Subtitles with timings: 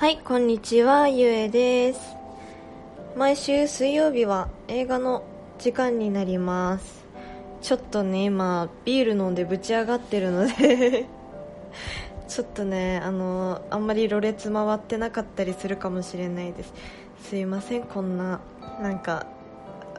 [0.00, 2.00] はい、こんにちは、ゆえです。
[3.18, 5.22] 毎週水曜日は映画の
[5.58, 7.04] 時間になります。
[7.60, 11.04] ちょっとね、今、ビール飲んでぶち上がってるので
[12.28, 16.72] ちょっとね、あの、あんまりろれつ回ってなかったりするかもしれないです。
[17.22, 18.40] すいません、こんな、
[18.80, 19.26] なんか、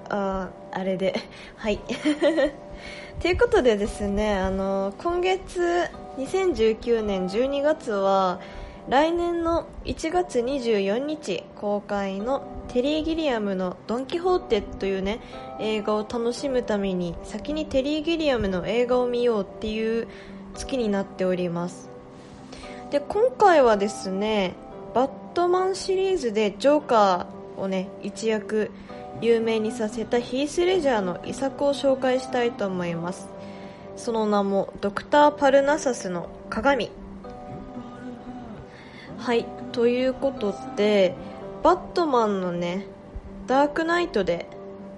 [0.09, 1.13] ああれで。
[1.57, 1.77] はい。
[3.21, 5.61] ということでですね、あの、今月、
[6.17, 8.39] 2019年12月は、
[8.91, 15.21] 来年の1月24日公開のテリー・ギリアムの「ドン・キホーテ」というね
[15.61, 20.09] 映画を楽しむために先にテリー・ギリアムの映画を見ようっていう
[20.55, 21.89] 月になっております。
[22.89, 24.55] で今回はですね
[24.93, 28.71] バットマンシリーズでジョーカーをね一躍
[29.21, 33.29] 有名にさせたヒース・レジャーの遺作を紹介したいと思います。
[33.95, 36.91] その名もドクター・パルナサスの鏡。
[39.21, 41.13] はいということで
[41.61, 42.87] バットマンのね
[43.45, 44.49] ダークナイトで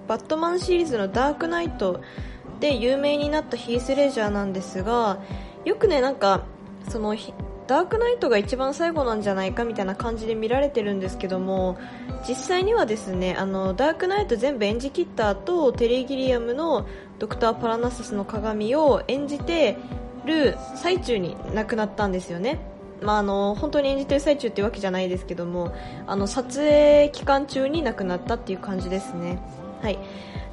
[0.08, 2.00] バットマンシリーズのダークナイト
[2.58, 5.18] で有名になったヒース・レジャーなんですが
[5.66, 6.46] よくねなんか
[6.88, 7.14] その
[7.66, 11.76] ダークナイトが一番最後なんじゃないかみたいな感じで見られてるんですけども
[12.26, 16.86] 実際にはですねあのダークナイト全部演じ切った後テレー・ギリアムの
[17.18, 19.76] ドクター・パラナサスの鏡を演じて
[20.24, 22.72] る最中に亡くなったんですよね。
[23.04, 25.74] まあ、あの本当に演じてる最中っていうわけじゃないですけども
[26.06, 29.38] あの撮影期間中に亡くなったっていう感じですね。
[29.82, 29.98] はい。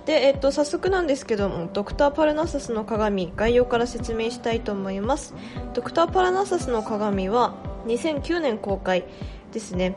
[0.06, 5.36] でえっと、早速なんですけどもドクター・パラナサスの鏡概要から説明したいと思います。
[5.74, 7.54] ドクター・パラナサスの鏡は
[7.86, 9.06] 2009年公開
[9.54, 9.96] ですね。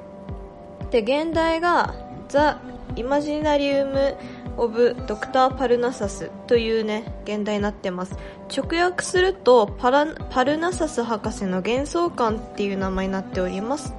[0.90, 1.94] で現代が
[2.28, 2.60] ザ・
[2.96, 4.16] イマジナリウム・
[4.56, 8.16] オブ・ドクター・パルナサスというね現代になってます。
[8.48, 13.94] 直訳するとパラパルナサス博士の幻想感っていう名前になっております。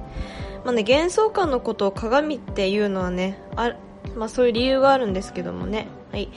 [0.64, 3.74] まあね、幻想感のことを鏡っていうのはねあ、
[4.16, 6.28] まあ、そういう理由があるんですけどもね、はい。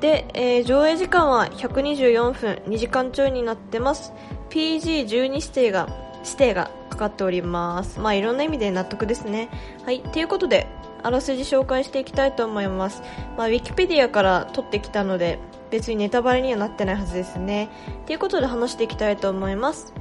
[0.00, 4.12] でえー上映時間は124分2時間ちょいになってます。
[4.50, 5.88] PG12 指定が
[6.24, 8.00] 指定がかかっております。
[8.00, 9.48] まあいろんな意味で納得ですね。
[9.84, 10.00] はい。
[10.00, 10.66] ということで
[11.02, 13.02] あらすじ紹介していきたいと思います、
[13.36, 15.38] まあ、ウィキペディアから取ってきたので
[15.72, 17.70] 別にネタバレにはなってないはずですね。
[18.06, 19.94] ということで話していきたいと思います。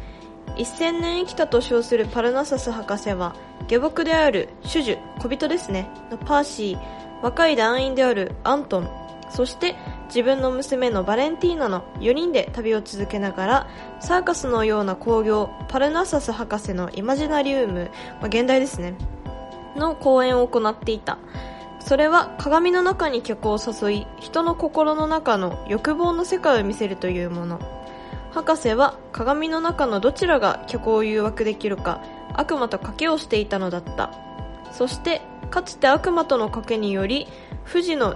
[0.57, 3.35] 1000年生きたと称するパルナサス博士は
[3.67, 5.89] 下僕である主樹小人ですね。
[6.11, 8.89] のパーシー若い団員であるアントン。
[9.29, 9.77] そして
[10.07, 13.69] 自分の娘のバレンティーナの4人で旅を続けながら
[14.01, 17.89] サーカスのような興行パルナサス博士のイマジナリウム、
[18.19, 18.95] まあ、現代ですね。
[19.77, 21.17] の公演を行っていた。
[21.85, 27.59] それは鏡の中に客を誘い人の心の中の欲望の世界を見せるというもの。
[28.31, 32.01] 博士は鏡の中のどちらが客を誘惑できるか
[32.33, 34.11] 悪魔と賭けをしていたのだった。
[34.71, 37.27] そしてかつて悪魔との賭けにより
[37.65, 38.15] 不治の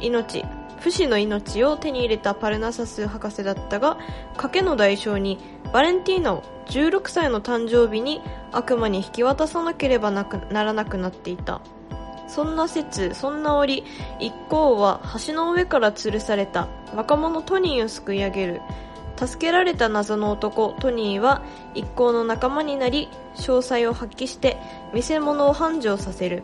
[0.00, 0.44] 命
[0.78, 3.98] 不死の命を手に入れたパルナサス博士だったが
[4.36, 5.38] 賭けの代償に
[5.72, 8.20] バレンティーナを16歳の誕生日に
[8.52, 11.60] 悪魔に引き渡さなければなくならなくなっていた。
[12.28, 13.84] そんな説そんな折
[14.18, 16.68] 一行は橋の上から吊るされた。
[16.94, 18.60] 若者トニーを救い上げる。
[19.18, 21.42] 助けられた謎の男トニーは
[21.74, 24.58] 一行の仲間になり詳細を発揮して
[24.92, 26.42] 見せ物を繁盛させる。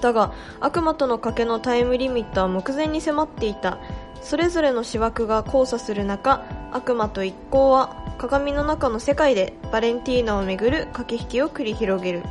[0.00, 3.78] だが悪魔との賭けのタイムリミットは目前に迫っていた。
[4.22, 12.22] それぞれの思惑が交差する中悪魔と一行は鏡の中の世界でバレンティーナをめぐる駆け引きを繰り広げる。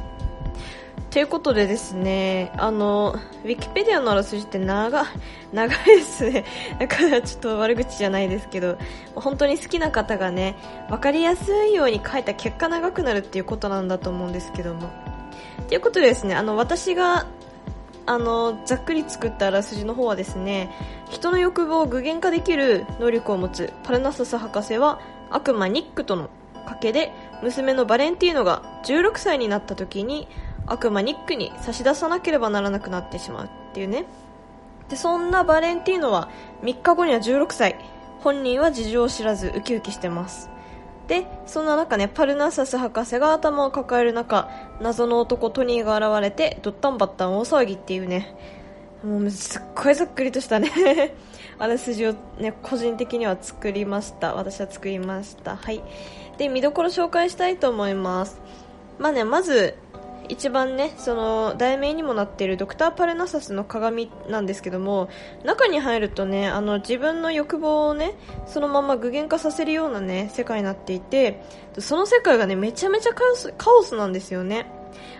[1.13, 3.13] ということでですね、あの、
[3.44, 5.06] ウィキペディアのあらすじって長、
[5.53, 6.44] 長いですね。
[6.79, 8.79] だからちょっと悪口じゃないですけど、
[9.13, 10.56] 本当に好きな方がね、
[10.90, 14.90] わかりやすいように書いた結果長くなるっていうことなんだと思うんですけども。
[15.68, 17.28] ということでですね、あの、私が、
[18.07, 20.72] あの、ざっくり作ったあらすじの方はですね、
[21.12, 26.31] 人の欲望を具現化できる能力を持つパルナサス博士は、悪魔ニックとの
[26.66, 27.12] 賭けで、
[27.44, 30.28] 娘のバレンティーノが16歳になった時に、
[30.68, 34.06] 悪魔ニックに差し出さなければならなくなってしまうっていうね。
[34.90, 36.30] でそんなバレンティーノは
[36.62, 37.76] 3日後には16歳。
[38.22, 40.50] 本人は事情を知らずウキウキしてます。
[41.08, 44.50] でそんな中ねパルナサス博士が頭を抱える中
[44.80, 48.36] 謎の男トニーが現れてドッタンバッタン大騒ぎっていうね。
[49.04, 50.72] もうすっごいざっくりとしたね。
[51.60, 54.34] あらすじをね個人的には作りました。
[54.34, 55.58] 私は作りました。
[55.58, 55.84] はい。
[56.38, 58.40] で見どころ紹介したいと思います。
[58.98, 59.76] まあねまず
[60.29, 65.09] 一番ねその題名にもなっているドクター・パルナサスの鏡なんですけども
[65.43, 68.16] 中に入るとねあの自分の欲望をね
[68.46, 71.43] そのまま具現化させるようなね世界になっていて
[71.79, 74.66] その世界がねめちゃめちゃカオスカオスなんですよね。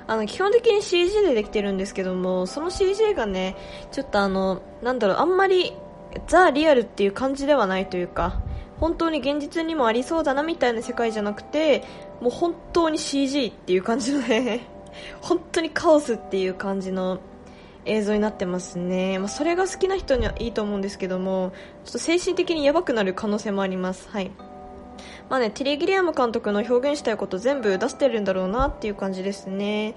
[0.06, 3.56] あの基本的に CG でできてるんですけどもその CG がね
[3.92, 5.74] ちょっとあのなんだろうあんまり
[6.28, 8.42] ザ・リアルっていう感じではないというか
[8.80, 11.84] 本当に現実にもありそうだなみたいな世界じゃなくて
[12.22, 14.62] もう本当に CG っていう感じのね
[15.22, 17.20] 本当にカオスっていう感じの
[17.86, 21.52] 映像になってますね、まあ、それが好きな人にはいいと思うんですけども
[21.84, 24.32] ちょっと精神的にやばくなる可能性もありますはい
[25.30, 29.96] まあね、テリ・ギリアム監督の表現したいこと全部出してるんだろうなっていう感じですね。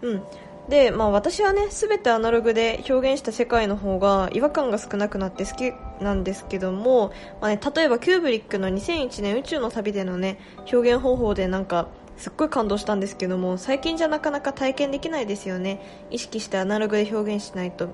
[0.00, 0.22] うん。
[0.68, 5.72] で、まあ私はね、すべてアナログで表現した世界の方が違和感が少なくなって好き
[6.02, 10.38] なんですけども、まあね、例えばキューブリックの2001年宇宙の旅でのね、
[10.72, 16.06] 表現方法でなんか、すっごい感動したんですけども、最近じゃなかなか体験できないですよね。
[16.10, 17.86] 意識してアナログで表現しないと。
[17.86, 17.88] っ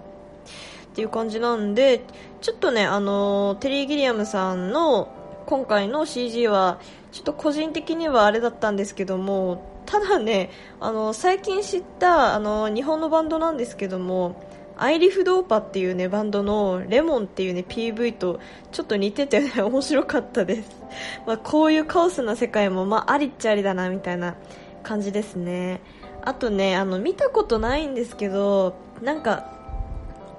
[0.94, 2.02] ていう感じなんで、
[2.40, 5.08] ちょっとね、あのテリー・ギリアムさんの
[5.48, 6.78] 今回の CG は
[7.10, 14.46] ちょっと個人的にはあれだったんですけどもただねあの最近知ったあの日本のバンドなんですけども
[14.78, 18.40] アイリフドーパっていうねバンドのレモンっていうね PV と
[18.72, 20.82] ちょっと似ててね 面白かったです、
[21.26, 24.36] まあ、こういうカオスな世界も、まあ、ありっちゃありだなみたいな
[24.82, 25.80] 感じですね。
[26.22, 29.50] あとねあの見たことないんですけどなんか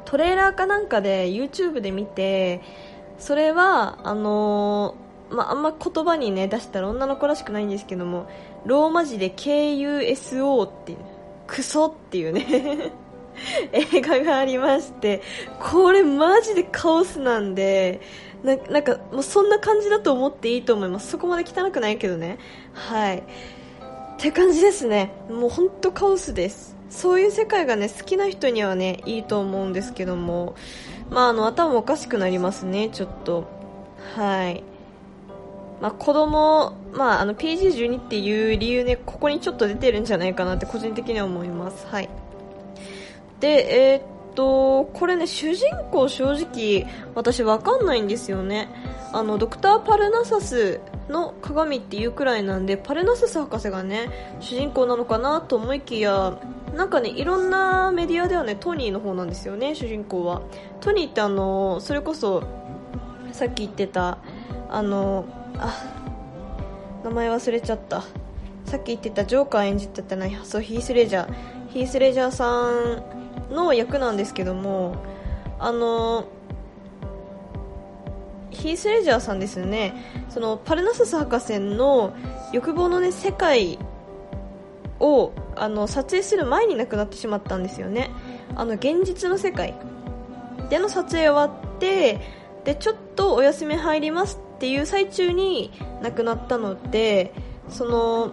[0.06, 2.62] トレーラーかなんかで YouTube で見て
[3.18, 8.30] それはあのー、まあ、んま言葉にね出したら女の子らしくないんですけども
[8.66, 10.98] ローマ字で KUSO っていう
[11.48, 12.92] クソっていうね。
[13.72, 15.22] 映画がありまして
[15.60, 18.02] これマジでカオスなんで
[18.44, 22.38] ななんかもうそんな感じだと思っていいと思いますそこまで汚くないけどね
[22.74, 23.24] はいっ
[24.18, 30.56] て感じですねもう本当カオスですそういう世界がね好きな人にはねいいと思うんですけども
[31.10, 33.48] まあ、あの頭おかしくなりますね、ちょっと。
[34.16, 34.64] はい。
[35.82, 41.88] まあ、子供、まあ、あの PG12 っていう理由ね、ここにちょっと出てるんじゃないかなって個人的には思います。
[41.88, 42.10] はい。
[43.40, 44.04] で、えー、っ
[44.36, 48.70] と、これね、主人公正直、私わかんないんですよね。
[49.12, 56.38] あの、ドクター・パルナサスの鏡っていうくらいなんで、パルナサス博士がね、主人公なのかなと思いきや、
[56.76, 60.42] なんかね、いろんなメディアではね、トニーの方なんですよね、主人公は。
[60.80, 62.44] トニーってあの、それこそ、
[63.32, 64.20] さっき言ってた、
[64.70, 65.26] あの、
[65.58, 65.84] あ、
[67.04, 68.04] 名前忘れちゃった。
[68.66, 71.34] さっき言ってたジョーカー演じてたな、そう、ヒース・レジャー。
[71.70, 73.19] ヒース・レジャーさん
[73.50, 74.96] の役なんですけども、
[75.60, 76.26] あの、
[78.50, 79.94] ヒース・レジャーさんですよね、
[80.30, 82.14] そのパルナサス博士の
[82.52, 83.80] 欲望のね、世界
[85.00, 88.10] をあの撮影する前に亡くなってしまったんですよね。
[88.56, 89.74] あの現実の世界。
[90.70, 92.20] での撮影終わって
[92.64, 97.34] でちょっとお休み入りますっていう最中に亡くなったので
[97.70, 98.32] その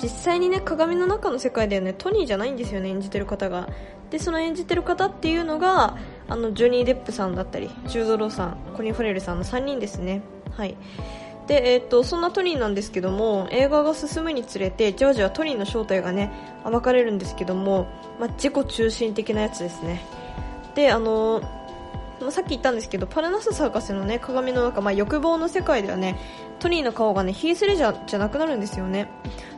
[0.00, 1.94] 実際にね鏡の中の世界ではね。
[1.94, 3.68] トニーじゃないんですよね演じてる方が。
[4.10, 5.96] でその演じてる方っていうのが
[6.28, 10.22] あのジョニー・デップさんだったりジュード・ローさんコニー・ファレルさんの3人ですね
[10.52, 10.76] はい
[11.46, 16.32] で、えー、っと、そんなトニーなんですけども、映画が進むにつれて、じわじわトニーの正体がね、
[16.64, 17.86] 暴かれるんですけども、
[18.18, 20.04] まあ、自己中心的なやつですね。
[20.74, 21.40] で、あの、
[22.30, 26.18] さっき言ったんですけど、パルナス博士のね、鏡の中、まあ、欲望の世界ではね、
[26.58, 29.08] トニーの顔がね、ヒースレジャーじゃなくなるんですよね。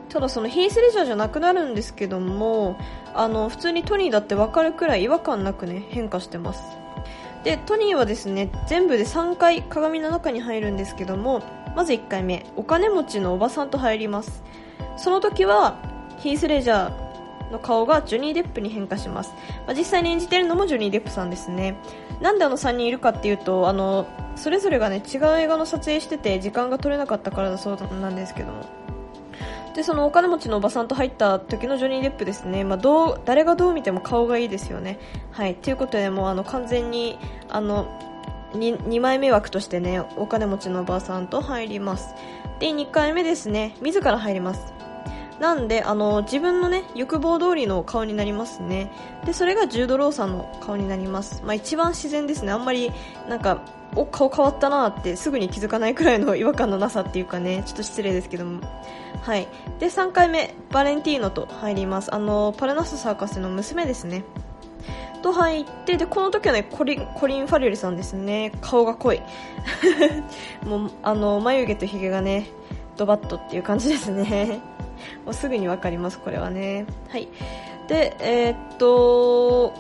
[0.09, 2.79] ただそのヒースレジャーじゃなくなるんですけども、
[3.15, 6.63] あの、普通にトニーだってわかるくらい違和感なくね、変化してます。
[7.45, 11.43] で、トニーはですね、全部で3回鏡の中に入るんですけども、
[11.77, 14.43] まず1回目お金持ちのおばさんと入ります。
[14.97, 15.79] その時は
[16.19, 19.33] ヒース・レジャーの顔がジョニー・デップに変化します、
[19.67, 21.77] まあ、実際に演じているのもジョニー・デップさんですね。
[22.21, 28.88] なんであの3人いるかっていうとあのそれぞれがね違う映画の撮影してて時間が取れなかったからだそうなんですけども。
[29.79, 34.99] でそのお金持ちのおばさんと入った時のジョニー・デップですね、まあ、どう誰がどう見ても顔がいいですよね。
[35.31, 37.17] はい、ということでもうあの完全に
[37.49, 37.87] あの
[38.55, 42.13] 2, 2枚目枠としてねお金持ちのおばさんと入ります。
[42.59, 43.77] で2回目ですね。
[43.81, 44.78] 自ら入ります。
[45.41, 48.93] なんであの自分のね欲望通りの顔になりますね。
[49.25, 52.53] でそれがジュード・ローさんの顔になります、まあ、一番自然ですね。
[52.53, 52.91] あんまり
[53.29, 53.63] なんか
[53.95, 57.63] お顔変わったなってすぐに気づかないくらいの違和感のなさっていうかね。
[57.67, 58.61] ちょっと失礼ですけども。
[59.23, 59.49] はい。
[59.79, 62.15] で3回目バレンティーノと入ります。
[62.15, 64.25] あのパルナスサーカスの娘ですね。
[65.23, 68.53] と入ってでこの時はねコリコリン・ファレルさんですね。
[68.61, 69.23] 顔が濃い。
[70.67, 72.51] もうあの眉毛とひげがね
[72.97, 74.61] ドバッとっていう感じですね。
[75.25, 76.87] もうすぐにわかります、これはね。
[77.09, 77.29] はい。
[77.89, 79.75] で、えー、っと、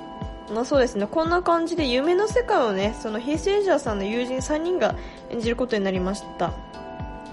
[0.52, 4.94] まあそうですね、こんな感じで夢の世界をね、そのヒース・レジャーさんの友人3人が
[5.30, 6.52] 演じることになりました。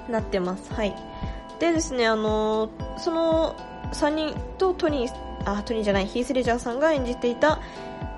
[0.10, 0.74] なってます。
[0.74, 0.96] はい。
[1.60, 3.56] でですね、あのー、その
[3.94, 5.14] 3人とトニー、
[5.46, 7.62] あ、トニーじゃない、ヒース・レジャーさんが演じていた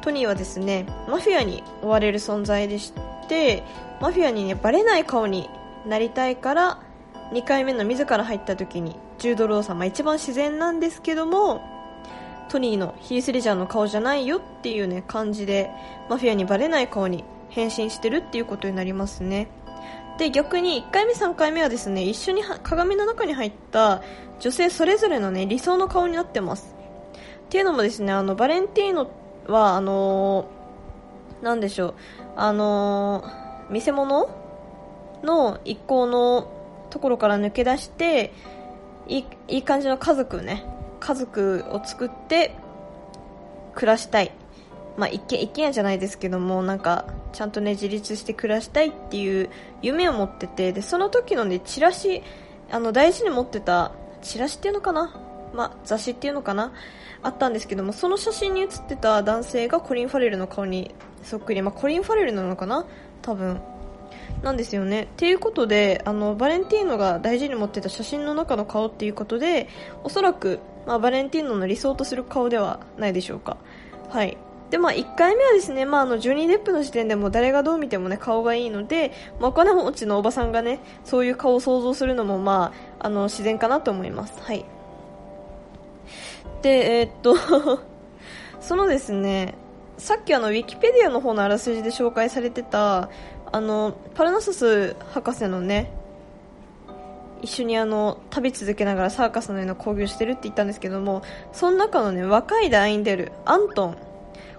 [0.01, 2.93] トニーはですね、マフィアに追われる存在でし
[3.27, 3.63] て、
[3.99, 5.49] マフィアにね、バレない顔に
[5.85, 6.79] なりたいから、
[7.33, 11.61] 2回目の自ら入った時に、ジュード・ローさん、まあ一番自然なんですけども、
[12.49, 15.69] トニーのヒース・レジャーの顔じゃないよっていうね、感じで、
[16.09, 19.49] マフィアにバレない顔に変身してるっていうことになりますね。
[20.17, 24.01] で、逆に1回目3回目はですね、一緒に鏡の中に入った
[24.39, 26.75] 女性それぞれのね、理想の顔になってます。
[27.45, 29.09] っていうのもですね、あの、バレンティーノ
[29.47, 31.93] は、あのー、なんでしょう、
[32.35, 34.29] あのー、見せ物
[35.23, 36.51] の一行の
[36.89, 38.33] ところから抜け出して、
[39.07, 40.65] いい、いい感じの家族ね、
[40.99, 42.55] 家族を作って
[43.73, 44.31] 暮らしたい。
[44.97, 49.49] まあ、一軒、一軒家じゃないですけども、なんか、ちゃんとね、自立して暮らしたいっていう
[49.83, 52.23] 夢を持ってて、で、その時のね、チラシ、
[52.71, 53.91] あの、大事に持ってた、
[54.23, 55.15] チラシっていうのかな？
[55.53, 56.73] まあ、雑誌っていうのかな？
[57.21, 61.61] あったんですけども、その写真に写ってた男性がコリン・ファレルの顔にそっくり。
[61.61, 62.85] まあ、コリン・ファレルなのかな？
[63.21, 63.61] 多分。
[64.41, 65.03] なんですよね。
[65.03, 69.67] っていうことで、あの、バレンティーノが大事に持ってた写真の中の顔っていうことで、
[70.03, 73.57] おそらく、まあ、バレンティーノの理想とする顔ではないでしょうか。
[74.09, 74.37] はい。
[74.69, 84.33] で、まあ、1回目はですね、まあ、あの、ジョニー・デップの時点でも誰がどう見てもね、顔がいいので、まあ、お金持ちのおばさんがね、そういう顔を想像するのも、まあ、あの、自然かなと思います。
[84.41, 84.65] はい。
[86.61, 87.35] で、えー、っと
[88.59, 89.55] そのですね、
[89.97, 93.09] さっきあの、ウィキペディアの方のあらすじで紹介されてた、
[93.51, 95.91] あの、パルナサス博士のね、
[97.41, 101.21] 一緒にあの、旅続けながらサーカスのような興行してるって言ったんですけども、
[101.53, 103.97] その中のね、若い団員であるアントン。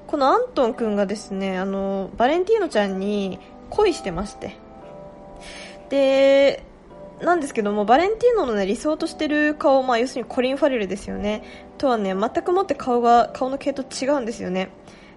[0.07, 3.39] このアントン君がですね、あの、バレンティーノちゃんに
[3.71, 4.57] 恋してまして。
[5.91, 6.63] で、
[7.21, 11.43] なんですけども、バレンティーノのね、理想としてる顔、まあ、要するにコリン・ファレルですよね。
[11.79, 14.71] とはね、全くもって顔が、顔の系統違うんですよね。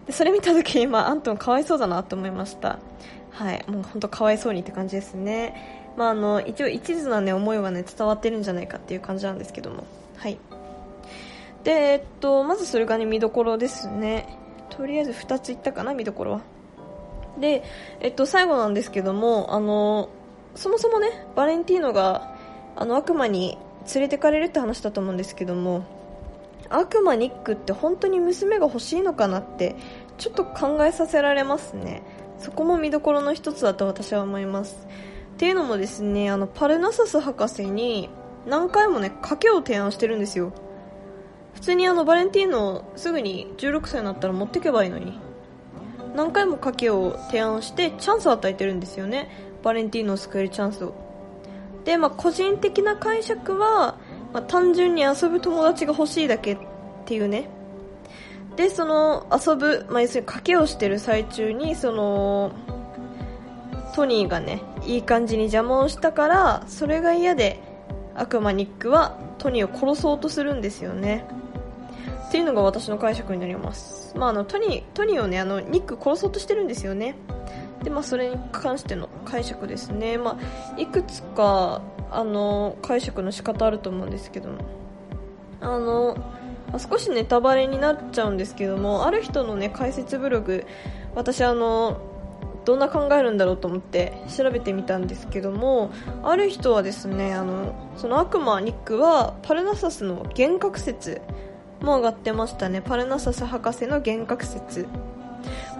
[0.07, 2.79] で、それ見た時に、まあ、アントンかわいそうだなと思いました。
[3.31, 3.63] はい。
[3.67, 5.89] もう本当かわいそうにって感じですね。
[5.97, 9.83] まあ、あの、一応一途なね、思いはね、伝わってるんじゃないかっていう感じなんですけども。
[10.17, 10.37] はい。
[11.63, 14.37] で、えっと、まずそれがね、見どころですね。
[14.71, 16.41] とりあえず2ついったかな見どころは
[17.39, 17.63] で、
[17.99, 20.09] えっと、最後なんですけどもあの
[20.55, 22.35] そもそもねバレンティーノが
[22.75, 23.57] あの悪魔に
[23.93, 25.85] 連れてかれるって話だと思うんですけども
[26.69, 29.75] 悪魔ニックって本当に娘が欲しいのかなって
[30.17, 32.01] ちょっと考えさせられますね
[32.41, 34.87] そこも見どころの一つだと私は思います。
[35.33, 38.09] っていうのもですねあのパルナサス博士に
[38.45, 40.51] 何回もね賭けを提案してるんですよ。
[41.53, 45.19] 普通にあのバレンティーノをすぐに16歳になったら持ってけばいいのに。
[46.15, 49.29] 何回も賭けを提案してチャンスを与えてるんですよね。
[49.63, 50.93] バレンティーノを救えるチャンスを。
[51.85, 53.97] で、まあ、個人的な解釈は、
[54.33, 56.57] まあ、単純に遊ぶ友達が欲しいだけっ
[57.05, 57.49] ていうね。
[58.55, 62.51] でその遊ぶ、まあ、要するに賭けをしてる最中にその
[63.95, 67.59] トニーがねいい感じに邪魔をしたからそれが嫌で
[68.15, 71.25] 悪魔ニックはトニーを殺そうとするんですよね
[72.31, 74.15] っていうのが私の解釈になります。
[74.15, 77.15] まあ、あの、トニー、トニーをね、あの、ニック殺そうとしてるんですよね。
[77.83, 80.17] で、まあ、それに関しての解釈ですね。
[80.17, 84.59] まあ、いくつか、あの、解釈の仕方あると思うんですけども。
[85.59, 86.15] あの、
[86.79, 90.65] 少しネタバレになっちゃうんですけども、ある人のね、解説ブログ、
[91.15, 92.01] 私あの、
[92.65, 95.91] どんな考えるんだろうと思って調べてみたんですけども
[96.23, 101.21] ある人はですねあのその悪魔ニックはパルナサスの幻覚説
[101.81, 102.79] も上がってましたね。
[102.79, 104.87] パルナサス博士の幻覚説。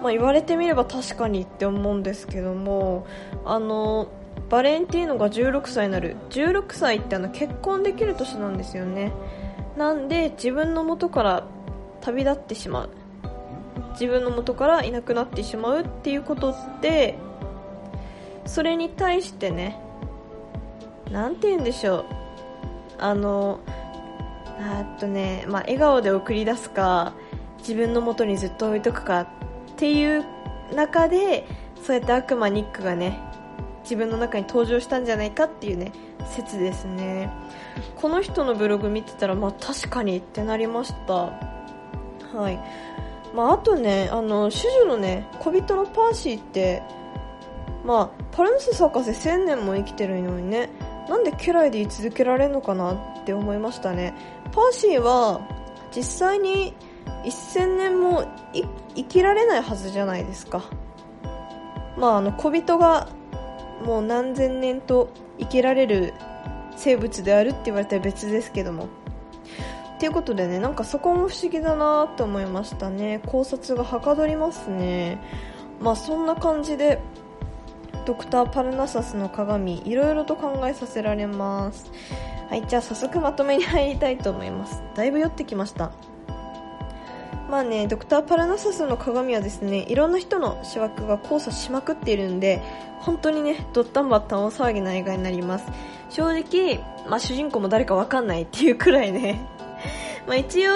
[0.02, 3.06] まあ、言われてみれば確かにって思うんですけども
[3.44, 4.08] あの
[4.50, 6.16] バレンティーノが16歳になる。
[6.30, 9.12] 16歳ってあの結婚できる年なんですよね。
[9.76, 11.44] なんで自分の元から
[12.00, 12.90] 旅立ってしまう。
[13.92, 17.18] 自分の元からいなくなってしまうっていうことって
[18.46, 19.78] それに対してね
[21.10, 22.04] 何て言うんでしょう。
[22.98, 23.60] あの
[24.58, 27.14] あとね、まあ、笑顔で送り出すか
[27.58, 29.28] 自分の元にずっと置いとくかっ
[29.76, 30.24] ていう
[30.74, 31.46] 中で
[31.82, 33.18] そうやって悪魔ニックがね
[33.82, 35.92] 自分の中に登場したんじゃないかっていうね
[36.30, 37.30] 説ですね。
[37.96, 41.14] この人のブログ見てたらまあ確かにってなりました。
[41.14, 42.58] はい。
[43.34, 46.82] まあ、あとねあの主女のね小人のパーシーって
[47.84, 50.70] まあパルムス博士1000年も生きてるのにね
[51.08, 54.14] なんで家来で居続けられるのかなって思いましたね。
[54.52, 55.40] パーシーは
[55.94, 56.74] 実際に
[57.24, 58.24] 1000年も
[58.94, 60.62] 生きられないはずじゃないですか。
[61.96, 63.08] まああの小人が
[63.82, 66.14] もう何千年と生きられる
[66.76, 68.88] 生物であるって言われたら別ですけども。
[69.96, 73.20] っていうことでねなんかそこも不思議だなと思いましたね。
[73.26, 75.18] 考察がはかどりますね。
[75.80, 77.00] まあそんな感じで
[78.04, 81.90] ドクター・パルナサスの鏡いろいろと考えさせられます。
[82.48, 84.82] はいじゃあ早速まとめに入りたいと思います。
[84.96, 85.92] だいぶ酔ってきました。
[87.52, 92.62] まあねドクター・パルナサスの鏡はですねいろんな人の思惑が交差しまくっているんで
[93.00, 95.66] 本当にねドッタンバッタン大騒ぎな映画になります。
[96.08, 99.46] 正直、まあ、主人公も誰かわかんないっていうくらいね。
[100.26, 100.72] まあ一応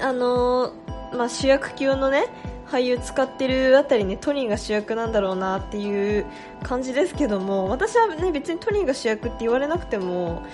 [0.00, 2.26] あのー、まあ、主役級のね
[2.68, 6.24] 俳優使ってるあたりねトニーが主役なんだろうなっていう
[6.62, 10.44] 感じですけども私はね別にトニーが主役って言われなくても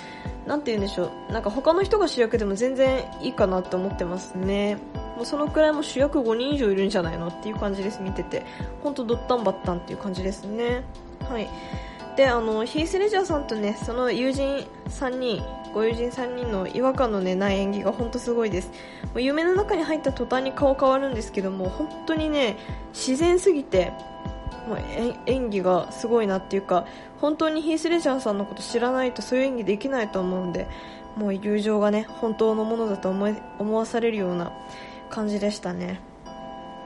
[0.49, 1.33] なんて言うんでしょう。
[1.33, 4.79] なんか他の人が主役でも全然いいかなって思ってますね。
[5.15, 8.47] もうそのくらいも主役5人以上いるんじゃないのっていう感じです見てて。
[8.83, 10.85] 本当ドッタンバッタンっていう感じですね。
[11.29, 11.49] はい。
[12.17, 15.41] であのヒース・レジャーさんとねその友人3人
[15.73, 18.71] ご友人3人の違和感の、ね、ない演技が本当すごいです。
[19.05, 22.57] もう夢の中に入った途端に顔変わるんですけども本当にね
[22.93, 23.93] 自然すぎて
[24.67, 24.79] もう
[25.27, 26.87] 演技がすごいなっていうか
[27.21, 30.67] 本当にヒース・レジャーさんのこと知らないとそういう演技できないと思うんで
[31.17, 34.53] もう友情がね本当のものだと思思わされるような
[35.11, 36.01] 感じでしたね。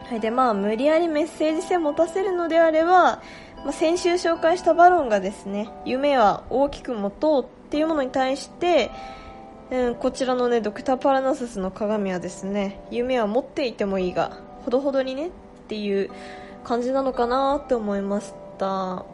[0.09, 3.23] はいでまあ無理やりメッセージ性持たせるのであれば
[3.65, 8.91] まあ、先週紹介したバロンがですね夢は大きく持とうっていうものに対して、
[9.71, 15.31] うん、こちらのねドクターパラナサスの鏡はですね夢は持っていてもいいがほどほどにねっ
[15.69, 16.11] ていう
[16.65, 19.05] 感じなのかなって思いました。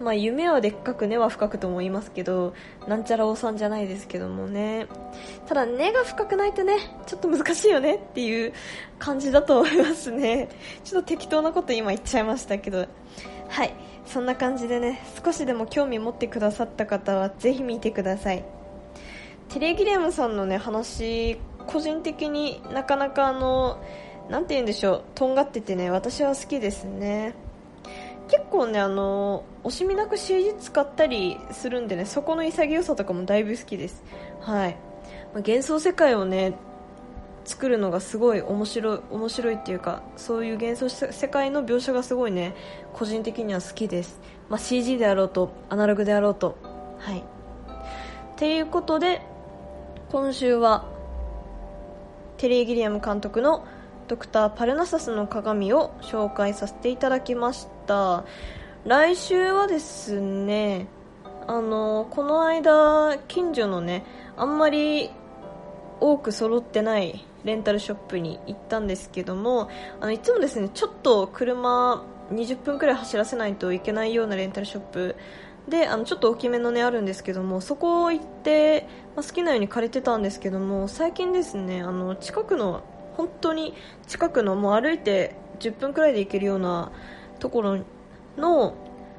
[0.00, 2.54] まあ夢はでっかく根は深くとも言いますけど
[2.86, 4.86] なんちゃらおさんじゃないですけどもね。
[5.46, 8.52] ただ根が深くないとねちょっと難しいよねっていう
[8.98, 10.48] 感じだと思いますね。
[10.84, 12.86] ちょっと適当なこと今言っちゃいましたけど。
[13.48, 13.74] はい。
[14.06, 18.44] そんな感じでね少しでも興味持ってくださった方はぜひ見てください。
[19.48, 23.82] テレギレムさんのね話個人的になかなかあの
[24.40, 27.34] んて言うんでしょうとんがっててね私は好きですね。
[28.28, 34.04] 結構ねあの惜しみなく CG 使ったりするんでねそこの潔さとかもだいぶ好きです。
[34.40, 34.78] はい、まあ、
[35.36, 36.52] 幻想世界をね
[37.44, 42.54] 作るのがすごい面白い面白いっていうかそういう幻想世界の描写がすごいね
[42.92, 46.58] 個人的には好きです、まあ、CG であろうとアナログであろうと。
[46.98, 47.20] はい。
[47.20, 47.22] っ
[48.36, 49.22] ていうことで
[50.10, 50.84] 今週は
[52.36, 53.66] テリー・ギリアム監督の
[54.08, 58.24] ドクター・パルナサスの鏡を紹介させていただきました。
[58.84, 60.86] 来週はですね
[61.46, 64.04] あのこの間近所のね
[64.36, 65.10] あんまり
[66.00, 69.68] 多く揃ってないレンタルショップに行ったんですけども
[70.00, 75.16] あのいつもですねちょっと車20分くらい走らせないといけないようなレンタルショップ
[75.68, 82.82] であのちょっと大きめのねあるんですけどもそこを行って、まあ、好きなように借りてたんですけども最近ですねあの近くの
[83.18, 83.74] 本当に
[84.06, 86.92] 近くのもう歩いて10分くらいで行けるような
[87.40, 87.80] ところ
[88.36, 88.74] の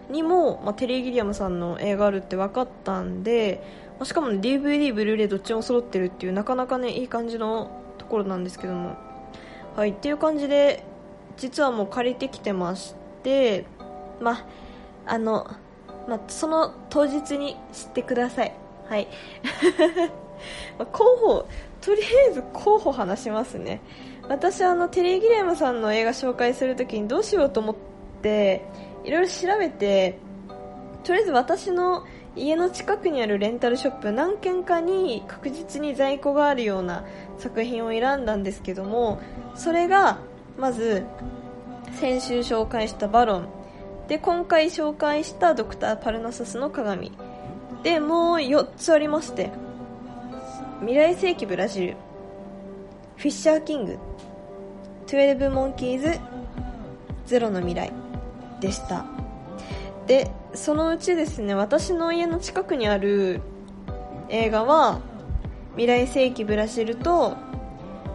[0.09, 3.61] にも、まあ、テリー・ギリアムさんの映画あるって分かったんで、
[3.99, 8.97] まあ、しかも、ね、DVD、ブルーレイどっちも揃ってるっていうなかなかねいい感じのところなんですけども。
[9.75, 10.83] はいっていう感じで
[11.37, 13.65] 実はもう借りてきてまして
[14.19, 14.45] まあ
[15.05, 15.49] あの、
[16.07, 18.53] まあ、その当日に知ってください。
[18.87, 19.07] はい。
[20.79, 21.45] ま候補
[21.89, 23.81] とりあえず候補話しますね。
[24.27, 27.75] 私あのテリー・ギレムさんの映画紹介するときにどうしようと思っ
[28.21, 28.63] て
[29.03, 30.19] いろいろ調べて
[31.03, 37.05] とりあえず私の家の近くにあるレンタルショップ何軒かに確実に在庫があるような
[37.39, 39.19] 作品を選んだんですけども
[39.55, 40.19] それが
[40.59, 41.07] まず
[41.93, 43.49] 先週紹介したバロン。
[44.07, 47.11] で今回紹介したドクター・パルナサスの鏡。
[47.81, 49.49] でもう4つありまして。
[50.79, 51.97] 未来世紀ブラジル。
[53.17, 53.99] フィッシャーキング
[55.07, 56.17] 12モンキーズ
[57.25, 57.91] ゼロの未来
[58.61, 59.05] でした。
[60.07, 63.41] でそのうちですね私の家の近くにある
[64.29, 65.01] 映画は
[65.71, 67.35] 未来世紀ブラジルと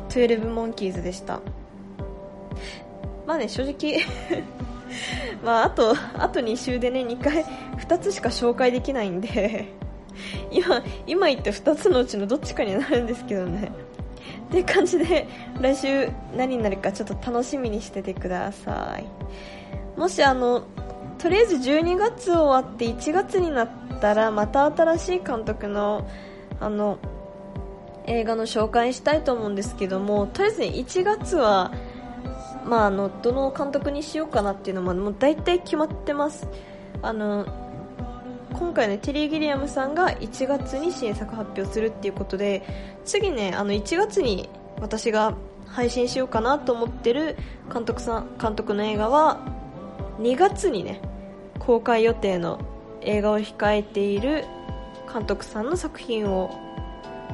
[0.09, 1.41] 12モンキーズでした。
[3.27, 4.01] まあね正直
[5.45, 7.45] まああとあと2週でね2回
[7.77, 9.84] 2つしか紹介できないんで。
[10.55, 13.73] 今今言った2つのうちのどっちかになるんですけどね。
[14.49, 15.27] っていう感じで
[15.61, 19.99] 来週何になるかちょっと楽しみにしててください。
[19.99, 20.63] もしあの
[21.19, 23.69] とりあえず12月終わって1月になっ
[24.01, 26.07] たらまた新しい監督の
[26.61, 26.99] あの
[28.07, 31.73] 映画の紹介したいと思うんですけどもとりあえず、1月は、
[32.67, 36.47] まあ、あのどの監督にしようかなっていうのももう大体決まってます。
[37.03, 37.64] あの
[38.55, 42.63] 今回ねテリー・ギリアムさんが1月に新作発表するっていうことで
[43.05, 44.49] 次ねあの1月に
[44.81, 45.35] 私が
[45.67, 47.37] 配信しようかなと思ってる
[47.73, 49.41] 監督さん監督の映画は
[50.21, 51.01] 2月にね
[51.59, 52.61] 公開予定の
[53.01, 54.45] 映画を控えている
[55.13, 56.51] 監督さんの作品を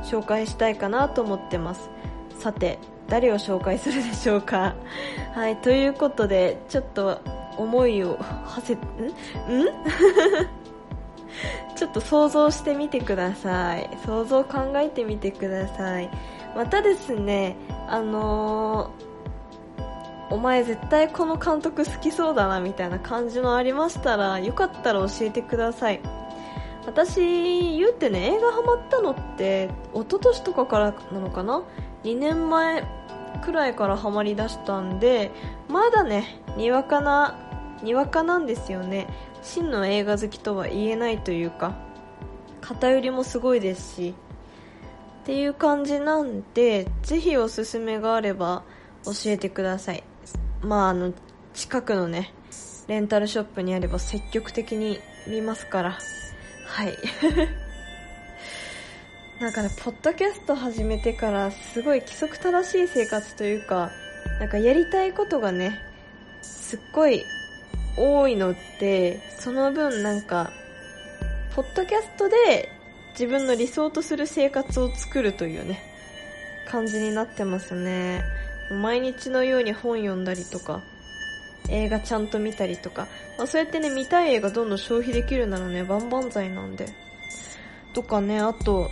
[0.03, 1.91] 紹介したいかなと思ってます。
[2.39, 2.79] さて
[3.09, 4.75] 誰を紹介するでしょうか。
[5.35, 7.21] はいということでちょっと
[7.57, 8.77] 思いをはせん？
[8.77, 8.81] ん？
[11.77, 13.89] ちょっと想像してみてください。
[14.05, 16.11] 想像考えてみてください。
[16.57, 17.57] またですね
[17.89, 26.01] あのー、お前絶対この監督好きそうだなみたいな感じのありましたらよかったら教えてください。
[26.87, 31.63] 私言うてね映画ハマったのって一昨年とかからなのかな
[32.05, 32.85] ？2年前
[33.45, 35.31] くらいからハマりだしたんで
[35.69, 37.39] まだねにわかな
[37.83, 39.07] にわかなんですよね。
[39.43, 41.77] 真の映画好きとは言えないというか
[42.61, 44.15] 偏りもすごいですし
[45.23, 48.65] っていう感じなんでぜひおすすめがあれば
[49.05, 50.03] 教えてください。
[50.63, 51.13] まああの
[51.55, 52.33] 近くのね
[52.89, 55.99] レンタルショップにあれば積極的に見ますから。
[56.67, 56.97] はい。
[59.41, 63.91] なんかねポッドキャスト始めてからすごい規則正しい生活というか
[64.39, 65.81] なんかやりたいことがね
[66.43, 67.25] すっごい
[67.97, 70.51] 多いのってその分なんか
[71.55, 72.71] ポッドキャストで
[73.13, 75.81] 自分の理想とする生活を作るというね
[76.69, 78.23] 感じになってますね。
[78.71, 80.81] 毎日のように本読んだりとか
[81.69, 86.89] 映画ちゃんと見たりとか、まあ、そうやってね見たい映画どんどん消費できるならね万々歳なんで
[87.93, 88.89] とかねあと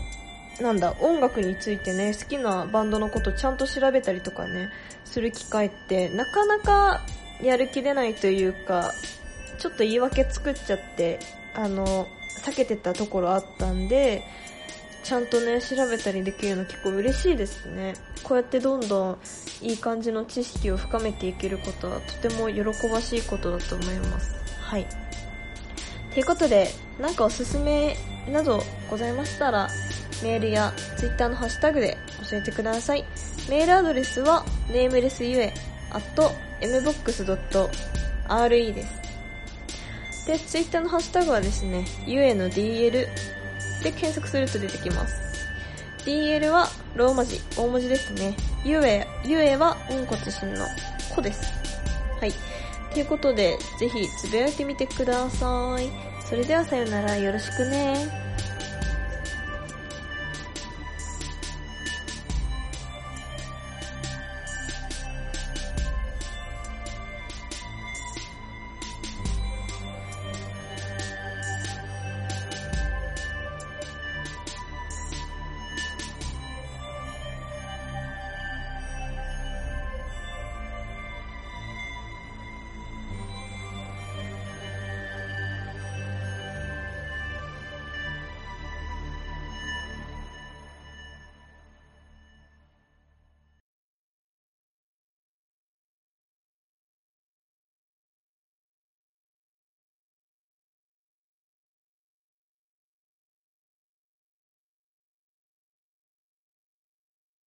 [0.61, 4.71] なんだ音楽についてね好きなバンドのことちゃんと調べたりとかね
[5.05, 7.03] する機会ってなかなか
[7.43, 8.93] やる気出ないというか
[9.59, 11.19] ちょっと言い訳作っちゃって
[11.55, 12.09] あの
[12.45, 14.25] 避けてたところあったんで
[15.03, 17.95] ちゃんとね調べたりできるの結構嬉しいですね。
[18.23, 19.19] こうやってどんどん
[19.63, 24.35] いい感じの知識を深めていけることはとても喜ばしいことだと思います。
[24.61, 24.87] はい。
[26.13, 26.69] ということで
[27.01, 27.97] 何かおすすめ
[28.31, 29.69] などございましたら
[30.23, 31.97] メールや Twitter のハッシュタグで
[32.29, 33.05] 教えてください。
[33.49, 35.53] メールアドレスは namelessyue
[35.91, 36.89] mbox.re
[38.73, 39.09] です
[40.29, 43.09] で、Twitter のハッシュタグはですね、ゆえの DL で
[43.83, 45.29] 検索すると出てきます。
[46.05, 48.37] DL はローマ字、大文字ですね。
[48.63, 50.67] ゆえ、ゆえは温骨心の
[51.15, 51.51] 子です。
[52.21, 52.33] はい。
[52.93, 55.89] ということで、ぜひつぶやいてみてください。
[56.29, 58.28] それではさよなら、よろしくね